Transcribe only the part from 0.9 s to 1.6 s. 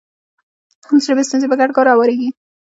ژبې ستونزې په